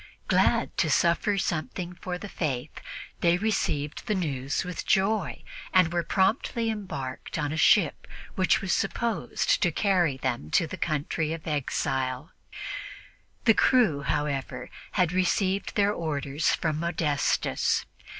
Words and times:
Glad 0.27 0.75
to 0.79 0.89
suffer 0.89 1.37
something 1.37 1.93
for 1.93 2.17
the 2.17 2.27
Faith, 2.27 2.81
they 3.19 3.37
received 3.37 4.07
the 4.07 4.15
news 4.15 4.63
with 4.63 4.83
joy 4.87 5.43
and 5.75 5.93
were 5.93 6.01
promptly 6.01 6.71
embarked 6.71 7.37
on 7.37 7.51
a 7.51 7.55
ship 7.55 8.07
which 8.33 8.61
was 8.61 8.73
supposedly 8.73 9.35
to 9.61 9.71
carry 9.71 10.17
them 10.17 10.49
to 10.49 10.65
the 10.65 10.75
country 10.75 11.33
of 11.33 11.43
their 11.43 11.55
exile. 11.57 12.31
The 13.45 13.53
crew, 13.53 14.01
however, 14.01 14.71
had 14.93 15.11
received 15.11 15.75
their 15.75 15.93
orders 15.93 16.49
from 16.55 16.79
Modestus. 16.79 17.85